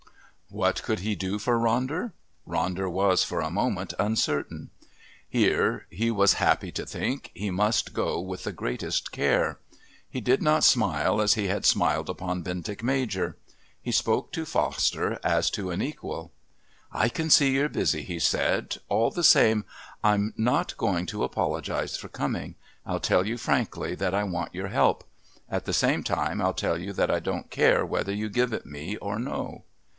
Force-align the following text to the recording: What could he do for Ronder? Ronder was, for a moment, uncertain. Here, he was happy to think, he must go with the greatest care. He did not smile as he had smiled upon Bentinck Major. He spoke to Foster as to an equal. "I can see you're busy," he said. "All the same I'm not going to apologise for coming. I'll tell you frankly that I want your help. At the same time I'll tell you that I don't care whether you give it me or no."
What 0.49 0.81
could 0.83 0.99
he 0.99 1.15
do 1.15 1.37
for 1.39 1.57
Ronder? 1.57 2.11
Ronder 2.45 2.91
was, 2.91 3.23
for 3.23 3.39
a 3.39 3.51
moment, 3.51 3.93
uncertain. 3.99 4.71
Here, 5.29 5.85
he 5.89 6.11
was 6.11 6.33
happy 6.33 6.71
to 6.73 6.85
think, 6.85 7.31
he 7.33 7.51
must 7.51 7.93
go 7.93 8.19
with 8.19 8.43
the 8.43 8.51
greatest 8.51 9.13
care. 9.13 9.59
He 10.09 10.19
did 10.19 10.41
not 10.41 10.65
smile 10.65 11.21
as 11.21 11.35
he 11.35 11.47
had 11.47 11.65
smiled 11.65 12.09
upon 12.09 12.41
Bentinck 12.41 12.83
Major. 12.83 13.37
He 13.79 13.93
spoke 13.93 14.33
to 14.33 14.43
Foster 14.43 15.19
as 15.23 15.49
to 15.51 15.69
an 15.71 15.81
equal. 15.81 16.31
"I 16.91 17.07
can 17.07 17.29
see 17.29 17.51
you're 17.51 17.69
busy," 17.69 18.01
he 18.01 18.19
said. 18.19 18.77
"All 18.89 19.09
the 19.11 19.23
same 19.23 19.63
I'm 20.03 20.33
not 20.35 20.75
going 20.77 21.05
to 21.05 21.23
apologise 21.23 21.95
for 21.95 22.09
coming. 22.09 22.55
I'll 22.85 22.99
tell 22.99 23.25
you 23.25 23.37
frankly 23.37 23.95
that 23.95 24.15
I 24.15 24.23
want 24.25 24.53
your 24.55 24.67
help. 24.69 25.05
At 25.47 25.63
the 25.63 25.73
same 25.73 26.03
time 26.03 26.41
I'll 26.41 26.55
tell 26.55 26.77
you 26.77 26.91
that 26.91 27.11
I 27.11 27.19
don't 27.19 27.51
care 27.51 27.85
whether 27.85 28.11
you 28.11 28.29
give 28.29 28.51
it 28.51 28.65
me 28.65 28.97
or 28.97 29.17
no." 29.17 29.63